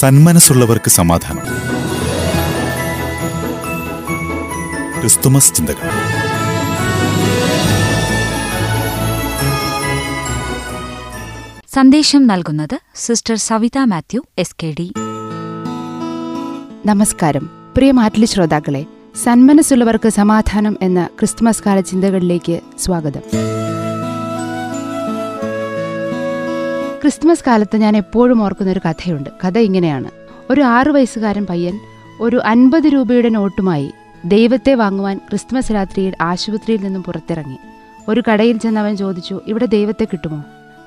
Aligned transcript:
സന്മനസ്സുള്ളവർക്ക് 0.00 0.88
സമാധാനം. 0.88 1.44
ക്രിസ്തുമസ് 5.00 5.54
ചിന്തകൾ. 5.54 5.90
സന്ദേശം 11.74 12.26
നൽകുന്നത് 12.26 12.80
sister 12.94 13.36
Savitha 13.36 13.78
Mathew 13.84 14.22
S 14.38 14.56
K 14.62 14.74
D 14.78 14.92
നമസ്കാരം. 16.86 17.50
പ്രിയ 17.74 17.92
മാറ്റിലി 17.92 18.26
ശ്രോതാക്കളെ 18.26 18.86
സന്മനസ്സുള്ളവർക്ക് 19.24 20.08
സമാധാനം 20.08 20.76
എന്ന 20.82 21.08
ക്രിസ്തുമസ് 21.18 21.62
കാല 21.66 21.80
ചിന്തകളിലേക്ക് 21.80 22.60
സ്വാഗതം. 22.78 23.20
ക്രിസ്തുമസ് 27.02 27.44
കാലത്ത് 27.46 27.76
ഞാൻ 27.76 27.96
എപ്പോഴും 27.96 28.42
ഓർക്കുന്ന 28.42 28.72
ഒരു 28.72 28.80
കഥയുണ്ട്. 28.90 29.30
കഥ 29.44 29.58
ഇങ്ങനെയാണ്. 29.58 30.10
ഒരു 30.50 30.60
ആറു 30.60 30.92
വയസ്സുകാരൻ 30.92 31.46
പയ്യൻ 31.46 31.78
ഒരു 32.20 32.36
അൻപത് 32.36 32.82
രൂപയുടെ 32.82 33.28
നോട്ടുമായി 33.28 33.92
ദൈവത്തെ 34.24 34.74
വാങ്ങുവാൻ 34.74 35.16
ക്രിസ്മസ് 35.16 35.72
രാത്രിയിൽ 35.72 36.14
ആശുപത്രിയിൽ 36.20 36.84
നിന്നും 36.84 37.02
പുറത്തിറങ്ങി. 37.02 37.56
ഒരു 38.08 38.22
കടയിൽ 38.32 38.58
ചെന്ന് 38.58 38.80
അവൻ 38.80 38.96
ചോദിച്ചു 38.96 39.40
ഇവിടെ 39.46 39.66
ദൈവത്തെ 39.66 40.04
കിട്ടുമോ? 40.04 40.44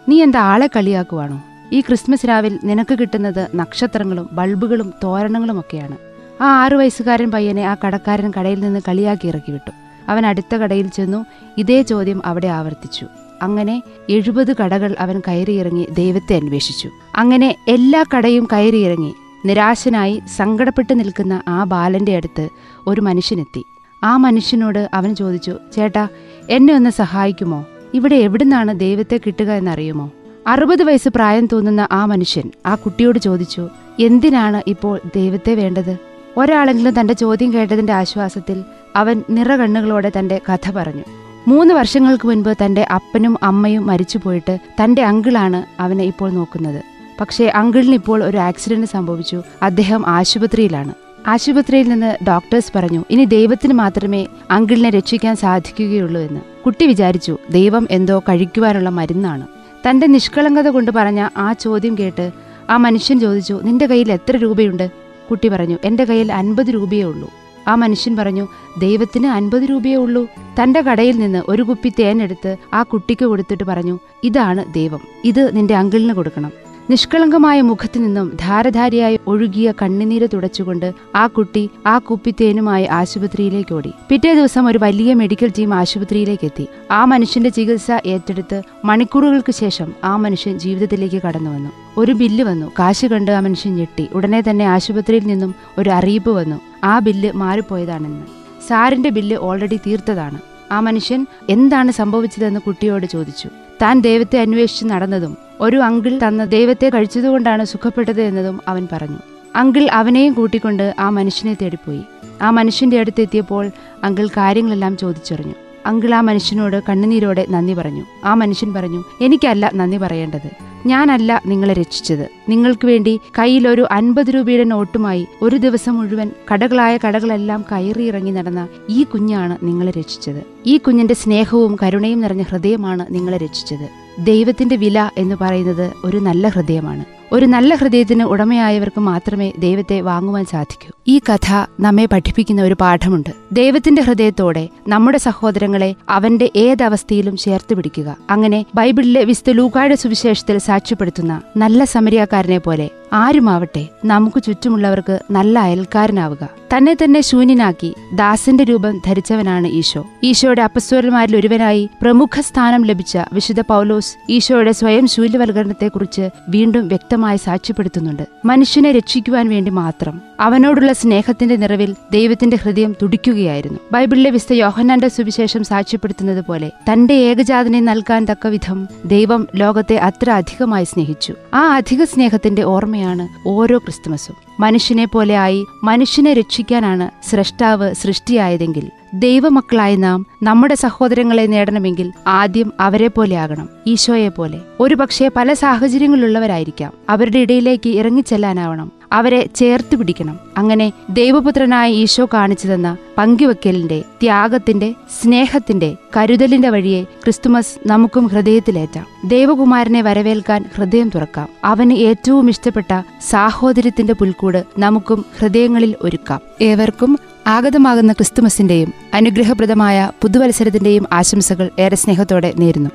നീ 0.09 0.23
എന്താ 0.23 0.39
ആളെ 0.39 0.67
കളിയാക്കുവാണോ? 0.67 1.43
ഈ 1.71 1.81
ക്രിസ്മസ് 1.81 2.27
രാവിൽ 2.27 2.59
നിനക്ക് 2.63 2.99
കിട്ടുന്നത് 2.99 3.47
നക്ഷത്രങ്ങളും 3.55 4.29
ബൾബുകളും 4.31 4.93
തോരണങ്ങളും 5.03 5.59
ഒക്കെയാണ്. 5.59 5.97
ആ 6.43 6.63
ആറു 6.63 6.77
വയസ്സുകാരൻ 6.77 7.31
പയ്യനെ 7.31 7.61
ആ 7.61 7.75
കടക്കാരൻ 7.85 8.31
കടയിൽ 8.39 8.59
നിന്ന് 8.59 8.79
കളിയാക്കി 8.87 9.27
ഇറക്കി 9.27 9.51
വിട്ടു. 9.51 9.71
അവൻ 10.07 10.25
അടുത്ത 10.25 10.55
കടയിൽ 10.55 10.87
ചെന്നു 10.87 11.25
ഇതേ 11.57 11.81
ചോദ്യം 11.81 12.21
അവിടെ 12.25 12.47
ആവർത്തിച്ചു. 12.47 13.07
അങ്ങനെ 13.43 13.83
എഴുപത് 14.09 14.55
കടകൾ 14.57 14.95
അവൻ 14.99 15.21
കയറിയിറങ്ങി 15.27 15.87
ദൈവത്തെ 15.91 16.35
അന്വേഷിച്ചു. 16.35 16.89
അങ്ങനെ 17.15 17.55
എല്ലാ 17.67 18.05
കടയും 18.13 18.47
കയറിയിറങ്ങി 18.53 19.13
നിരാശനായി 19.45 20.21
സങ്കടപ്പെട്ട് 20.35 20.99
നിൽക്കുന്ന 20.99 21.41
ആ 21.47 21.63
ബാലന്റെ 21.63 22.15
അടുത്ത് 22.15 22.49
ഒരു 22.87 23.01
മനുഷ്യനെത്തി. 23.01 23.63
ആ 24.03 24.17
മനുഷ്യനോട് 24.17 24.89
അവൻ 24.93 25.15
ചോദിച്ചു 25.15 25.57
ചേട്ടാ 25.75 26.07
എന്നെ 26.49 26.73
ഒന്ന് 26.73 26.89
സഹായിക്കുമോ? 26.89 27.65
ഇവിടെ 27.93 28.15
എവിടുന്നാണ് 28.15 28.79
ദൈവത്തെ 28.79 29.19
കിട്ടുക 29.25 29.51
എന്നറിയുമോ? 29.51 30.11
അറുപത് 30.47 30.83
വയസ്സ് 30.83 31.09
പ്രായം 31.09 31.45
തോന്നുന്ന 31.45 31.87
ആ 31.91 32.05
മനുഷ്യൻ 32.05 32.51
ആ 32.65 32.75
കുട്ടിയോട് 32.75 33.19
ചോദിച്ചു 33.19 33.69
എന്തിനാണ് 33.99 34.61
ഇപ്പോൾ 34.67 34.99
ദൈവത്തെ 35.15 35.55
വേണ്ടത്? 35.55 35.97
ഒരാളെങ്കിലും 36.37 36.99
തന്റെ 36.99 37.13
ചോദ്യം 37.13 37.53
കേട്ടതിന്റെ 37.53 37.93
ആശ്വാസത്തിൽ 37.93 38.63
അവൻ 38.95 39.23
നിറകണ്ണുകളോടെ 39.29 40.11
തന്റെ 40.19 40.41
കഥ 40.49 40.71
പറഞ്ഞു. 40.71 41.03
മൂന്ന് 41.47 41.73
വർഷങ്ങൾക്ക് 41.73 42.27
മുൻപ് 42.27 42.53
തന്റെ 42.65 42.87
അപ്പനും 42.95 43.37
അമ്മയും 43.43 43.87
മരിച്ചുപോയിട്ട് 43.87 44.57
തന്റെ 44.83 45.01
അങ്കിളാണ് 45.03 45.81
അവനെ 45.81 46.03
ഇപ്പോൾ 46.03 46.31
നോക്കുന്നത്. 46.31 46.83
പക്ഷേ 47.21 47.45
അങ്കിളിന് 47.45 47.93
ഇപ്പോൾ 47.93 48.23
ഒരു 48.23 48.37
ആക്സിഡന്റ് 48.37 48.87
സംഭവിച്ചു. 48.87 49.43
അദ്ദേഹം 49.61 50.07
ആശുപത്രിയിലാണ്. 50.07 50.93
ആശുപത്രിയിൽ 51.27 51.89
നിന്ന് 51.89 52.25
ഡോക്ടേഴ്സ് 52.27 52.71
പറഞ്ഞു 52.75 53.05
ഇനി 53.09 53.25
ദൈവത്തിന് 53.25 53.73
മാത്രമേ 53.73 54.27
അങ്കിളിനെ 54.51 54.89
രക്ഷിക്കാൻ 54.89 55.35
സാധിക്കുകയുള്ളൂ 55.35 56.21
എന്ന്. 56.21 56.41
കുട്ടി 56.65 56.85
വിചാരിച്ചു 56.85 57.37
ദൈവം 57.49 57.87
എന്തോ 57.91 58.19
കഴിക്കുവാനുള്ള 58.19 58.89
മരുന്നാണ്. 58.89 59.47
തന്റെ 59.89 60.07
നിഷ്കളങ്കത 60.07 60.67
കൊണ്ട് 60.67 60.91
പറഞ്ഞ 60.91 61.29
ആ 61.37 61.53
ചോദ്യം 61.53 61.97
കേട്ട് 61.97 62.31
ആ 62.69 62.77
മനുഷ്യൻ 62.77 63.19
ചോദിച്ചു 63.19 63.59
നിന്റെ 63.63 63.85
കയ്യിൽ 63.85 64.11
എത്ര 64.11 64.37
രൂപയുണ്ട്? 64.37 64.91
കുട്ടി 65.29 65.47
പറഞ്ഞു 65.47 65.77
എന്റെ 65.83 66.05
കയ്യിൽ 66.05 66.33
അൻപത് 66.33 66.67
രൂപയേ 66.67 67.03
ഉള്ളൂ. 67.03 67.29
ആ 67.67 67.75
മനുഷ്യൻ 67.75 68.15
പറഞ്ഞു 68.15 68.47
ദൈവത്തിന് 68.79 69.27
അൻപത് 69.27 69.63
രൂപയേ 69.63 69.95
ഉള്ളൂ. 69.95 70.27
തന്റെ 70.63 70.81
കടയിൽ 70.81 71.17
നിന്ന് 71.17 71.43
ഒരു 71.47 71.61
കുപ്പി 71.61 71.93
തേനെടുത്ത് 71.99 72.57
ആ 72.73 72.83
കുട്ടിക്ക് 72.83 73.25
കൊടുത്തിട്ട് 73.25 73.63
പറഞ്ഞു 73.63 73.99
ഇതാണ് 74.23 74.73
ദൈവം. 74.73 74.99
ഇത് 75.23 75.55
നിന്റെ 75.55 75.75
അങ്കിളിന് 75.75 76.13
കൊടുക്കണം. 76.13 76.63
നിഷ്കളങ്കമായ 76.89 77.61
മുഖത്തു 77.61 77.99
നിന്നും 77.99 78.37
ധാരധാരിയായി 78.39 79.19
ഒഴുകിയ 79.27 79.73
കണ്ണുനീര് 79.81 80.27
തുടച്ചുകൊണ്ട് 80.33 80.93
ആ 81.15 81.27
കുട്ടി 81.27 81.69
ആ 81.85 81.97
കുപ്പിത്തേനുമായി 81.97 82.85
ആശുപത്രിയിലേക്ക് 82.85 83.75
ഓടി. 83.75 83.91
പിറ്റേ 84.09 84.33
ദിവസം 84.33 84.67
ഒരു 84.67 84.77
വലിയ 84.77 85.13
മെഡിക്കൽ 85.13 85.51
ടീം 85.59 85.73
ആശുപത്രിയിലേക്ക് 85.73 86.45
എത്തി. 86.45 86.67
ആ 86.91 87.05
മനുഷ്യന്റെ 87.05 87.49
ചികിത്സ 87.49 87.87
ഏറ്റെടുത്ത് 88.05 88.61
മണിക്കൂറുകൾക്ക് 88.85 89.51
ശേഷം 89.51 89.93
ആ 90.03 90.15
മനുഷ്യൻ 90.15 90.59
ജീവിതത്തിലേക്ക് 90.59 91.21
കടന്നു 91.21 91.49
വന്നു. 91.49 91.69
ഒരു 91.97 92.11
ബില്ല് 92.11 92.43
വന്നു. 92.43 92.71
കാശ് 92.79 93.05
കണ്ട് 93.05 93.31
ആ 93.31 93.39
മനുഷ്യൻ 93.39 93.75
ഞെട്ടി. 93.75 94.07
ഉടനെ 94.13 94.43
തന്നെ 94.49 94.65
ആശുപത്രിയിൽ 94.65 95.23
നിന്നും 95.23 95.55
ഒരു 95.77 95.89
അറിയിപ്പ് 95.89 96.29
വന്നു. 96.29 96.72
ആ 96.83 96.99
ബില്ല് 96.99 97.31
മാറിപ്പോയതാണെന്ന്. 97.31 98.25
സാറിന്റെ 98.67 99.09
ബില്ല് 99.09 99.35
ഓൾറെഡി 99.35 99.79
തീർത്തതാണ്. 99.87 100.39
ആ 100.71 100.79
മനുഷ്യൻ 100.79 101.25
എന്താണ് 101.49 101.91
സംഭവിച്ചതെന്ന് 101.91 102.59
കുട്ടിയോട് 102.59 103.05
ചോദിച്ചു. 103.05 103.49
താൻ 103.81 104.01
ദൈവത്തെ 104.01 104.41
അന്വേഷിച്ച് 104.41 104.85
നടന്നതും 104.85 105.37
ഒരു 105.61 105.77
അങ്കിൾ 105.77 106.19
തന്ന 106.27 106.45
ദൈവത്തെ 106.45 106.89
കഴിച്ചതുകൊണ്ടാണ് 106.89 107.63
സുഖപ്പെട്ടത് 107.63 108.21
എന്നതും 108.21 108.59
അവൻ 108.67 108.87
പറഞ്ഞു. 108.91 109.17
അങ്കിൾ 109.55 109.89
അവനെയും 109.89 110.33
കൂട്ടിക്കൊണ്ട് 110.33 110.95
ആ 110.99 111.09
മനുഷ്യനെ 111.09 111.57
തേടിപ്പോയി. 111.61 112.01
ആ 112.41 112.49
മനുഷ്യന്റെ 112.49 112.99
അടുത്തെത്തിയപ്പോൾ 112.99 113.71
അങ്കിൾ 114.03 114.27
കാര്യങ്ങളെല്ലാം 114.27 114.97
ചോദിച്ചറിഞ്ഞു. 114.97 115.53
അങ്കിൾ 115.85 116.15
ആ 116.15 116.21
മനുഷ്യനോട് 116.21 116.83
കണ്ണുനീരോടെ 116.89 117.45
നന്ദി 117.49 117.73
പറഞ്ഞു. 117.73 118.05
ആ 118.25 118.33
മനുഷ്യൻ 118.33 118.73
പറഞ്ഞു 118.73 119.03
എനിക്കല്ല 119.21 119.71
നന്ദി 119.75 119.97
പറയേണ്ടത്. 119.97 120.72
ഞാനല്ല 120.85 121.41
നിങ്ങളെ 121.45 121.73
രക്ഷിച്ചത്. 121.73 122.29
നിങ്ങൾക്ക് 122.49 122.85
വേണ്ടി 122.85 123.19
കയ്യിലൊരു 123.39 123.87
അൻപത് 123.91 124.29
രൂപയുടെ 124.29 124.63
നോട്ടുമായി 124.63 125.27
ഒരു 125.41 125.55
ദിവസം 125.55 125.97
മുഴുവൻ 125.97 126.31
കടകളായ 126.53 126.97
കടകളെല്ലാം 126.97 127.65
കയറിയിറങ്ങി 127.71 128.31
നടന്ന 128.31 128.67
ഈ 128.89 129.03
കുഞ്ഞാണ് 129.03 129.57
നിങ്ങളെ 129.63 129.91
രക്ഷിച്ചത്. 129.91 130.43
ഈ 130.65 130.77
കുഞ്ഞിന്റെ 130.77 131.13
സ്നേഹവും 131.13 131.77
കരുണയും 131.83 132.21
നിറഞ്ഞ 132.21 132.41
ഹൃദയമാണ് 132.41 133.05
നിങ്ങളെ 133.11 133.37
രക്ഷിച്ചത്. 133.37 133.89
ദൈവത്തിന്റെ 134.25 134.75
വില 134.75 135.09
എന്ന് 135.17 135.35
പറയുന്നത് 135.41 135.91
ഒരു 136.05 136.17
നല്ല 136.17 136.47
ഹൃദയമാണ്. 136.47 137.05
ഒരു 137.33 137.45
നല്ല 137.45 137.75
ഹൃദയത്തിന് 137.75 138.23
ഉടമയായവർക്ക് 138.23 138.99
മാത്രമേ 138.99 139.51
ദൈവത്തെ 139.59 140.01
വാങ്ങുവാൻ 140.01 140.45
സാധിക്കൂ. 140.45 140.91
ഈ 141.07 141.19
കഥ 141.19 141.65
നമ്മെ 141.79 142.05
പഠിപ്പിക്കുന്ന 142.05 142.61
ഒരു 142.61 142.75
പാഠമുണ്ട്. 142.81 143.29
ദൈവത്തിന്റെ 143.51 144.01
ഹൃദയത്തോടെ 144.01 144.69
നമ്മുടെ 144.87 145.17
സഹോദരങ്ങളെ 145.17 145.95
അവന്റെ 146.09 146.51
ഏതവസ്ഥയിലും 146.55 147.37
ചേർത്ത് 147.37 147.73
പിടിക്കുക. 147.73 148.17
അങ്ങനെ 148.29 148.65
ബൈബിളിലെ 148.75 149.23
വിസ്തു 149.23 149.51
ലൂക്കായുടെ 149.51 149.95
സുവിശേഷത്തിൽ 149.95 150.57
സാക്ഷ്യപ്പെടുത്തുന്ന 150.57 151.41
നല്ല 151.57 151.83
സമരിയാക്കാരനെ 151.83 152.57
പോലെ 152.57 152.89
ആരുമാവട്ടെ 153.13 153.87
നമുക്ക് 154.05 154.43
ചുറ്റുമുള്ളവർക്ക് 154.43 155.19
നല്ല 155.31 155.59
അയൽക്കാരനാവുക. 155.59 156.49
തന്നെ 156.77 156.93
തന്നെ 156.93 157.21
ശൂന്യനാക്കി 157.21 157.95
ദാസന്റെ 158.13 158.63
രൂപം 158.63 159.01
ധരിച്ചവനാണ് 159.07 159.67
ഈശോ. 159.67 160.05
ഈശോയുടെ 160.23 160.61
അപ്പസ്വരന്മാരിൽ 160.61 161.37
ഒരുവനായി 161.37 161.89
പ്രമുഖ 162.01 162.39
സ്ഥാനം 162.39 162.85
ലഭിച്ച 162.85 163.17
വിശുദ്ധ 163.33 163.61
പൗലോസ് 163.61 164.15
ഈശോയുടെ 164.29 164.71
സ്വയം 164.71 165.07
ശൂല്യവൽക്കരണത്തെക്കുറിച്ച് 165.07 166.29
വീണ്ടും 166.49 166.87
വ്യക്തമായി 166.87 167.37
സാക്ഷ്യപ്പെടുത്തുന്നുണ്ട്. 167.37 168.23
മനുഷ്യനെ 168.45 168.91
രക്ഷിക്കുവാൻ 168.91 169.49
വേണ്ടി 169.49 169.71
മാത്രം. 169.71 170.21
അവനോടുള്ള 170.39 170.93
സ്നേഹത്തിന്റെ 170.93 171.55
നിറവിൽ 171.55 171.95
ദൈവത്തിന്റെ 172.11 172.57
ഹൃദയം 172.57 172.95
തുടിക്കുകയായിരുന്നു. 173.01 173.79
ബൈബിളിലെ 173.91 174.29
വിശുദ്ധ 174.29 174.53
യോഹന്നാന്റെ 174.53 175.07
സുവിശേഷം 175.07 175.63
സാക്ഷ്യപ്പെടുത്തുന്നത് 175.63 176.45
പോലെ 176.45 176.71
തന്റെ 176.91 177.13
ഏകജാതനെ 177.13 177.79
നൽകാൻ 177.79 178.25
തക്ക 178.25 178.47
വിധം 178.47 178.87
ദൈവം 179.05 179.47
ലോകത്തെ 179.55 179.95
അത്ര 179.97 180.29
അധികമായി 180.29 180.83
സ്നേഹിച്ചു. 180.83 181.33
ആ 181.53 181.75
അധിക 181.75 182.03
സ്നേഹത്തിന്റെ 182.03 182.63
ഓർമ്മയാണ് 182.63 183.02
ഓരോ 183.47 183.77
ക്രിസ്തുമസും. 183.77 184.35
മനുഷ്യനെ 184.63 185.05
പോലെ 185.05 185.37
ആയി 185.37 185.65
മനുഷ്യനെ 185.83 186.33
രക്ഷിക്കാനാണ് 186.33 187.05
സ്രഷ്ടാവ് 187.29 187.93
സൃഷ്ടിയായതെങ്കിൽ 187.93 188.85
ദൈവമക്കളായ 189.13 189.95
നാം 189.95 190.19
നമ്മുടെ 190.43 190.75
സഹോദരങ്ങളെ 190.75 191.45
നേടണമെങ്കിൽ 191.45 192.07
ആദ്യം 192.27 192.69
അവരെ 192.79 193.07
പോലെ 193.07 193.35
ആകണം 193.37 193.69
ഈശോയെ 193.87 194.29
പോലെ. 194.29 194.59
ഒരു 194.79 194.95
പക്ഷേ 194.95 195.29
പല 195.35 195.53
സാഹചര്യങ്ങളുള്ളവരായിരിക്കാം 195.53 196.91
അവരുടെ 197.09 197.39
ഇടയിലേക്ക് 197.39 197.89
ഇറങ്ങിച്ചെല്ലാനാവണം 197.89 198.91
അവരെ 199.11 199.49
ചേർത്ത് 199.55 199.95
പിടിക്കണം. 199.95 200.39
അങ്ങനെ 200.57 200.91
ദൈവപുത്രനായ 201.09 201.89
ഈശോ 201.93 202.25
കാണിച്ചു 202.33 202.67
തന്ന 202.67 202.89
പങ്കുവെക്കലിന്റെ 203.17 203.99
ത്യാഗത്തിന്റെ 204.21 204.89
സ്നേഹത്തിന്റെ 205.21 205.89
കരുതലിന്റെ 206.17 206.69
വഴിയെ 206.69 207.03
ക്രിസ്തുമസ് 207.03 207.87
നമുക്കും 207.87 208.27
ഹൃദയത്തിലേറ്റാം. 208.27 209.05
ദൈവകുമാരനെ 209.25 210.01
വരവേൽക്കാൻ 210.01 210.65
ഹൃദയം 210.75 211.09
തുറക്കാം. 211.15 211.49
അവന് 211.63 211.93
ഏറ്റവും 211.93 212.49
ഇഷ്ടപ്പെട്ട 212.49 213.01
സാഹോദര്യത്തിന്റെ 213.29 214.13
പുൽക്കൂട് 214.13 214.52
നമുക്കും 214.77 215.25
ഹൃദയങ്ങളിൽ 215.39 215.95
ഒരുക്കാം. 216.01 216.39
ഏവർക്കും 216.61 217.19
ആഗതമാകുന്ന 217.47 218.13
ക്രിസ്തുമസിന്റെയും 218.13 218.93
അനുഗ്രഹപ്രദമായ 219.13 220.11
പുതുവത്സരത്തിന്റെയും 220.21 221.07
ആശംസകൾ 221.11 221.69
ഏറെ 221.79 221.95
സ്നേഹത്തോടെ 221.95 222.53
നേരുന്നു. 222.57 222.89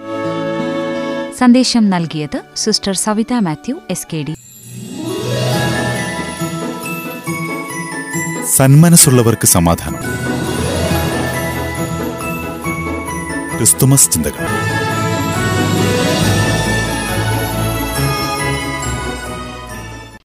സന്ദേശം 1.39 1.91
നൽകിയത് 1.91 2.41
sister 2.57 2.95
Savitha 2.95 3.33
Mathew 3.33 3.75
S 3.91 4.07
K 4.13 4.17
D 4.17 4.35
സന്മനസ്സുള്ളവർക്ക് 8.57 9.47
സമാധാനം. 9.47 10.01
ക്രിസ്തുമസ് 13.57 14.11
ചിന്തകൾ. 14.11 14.68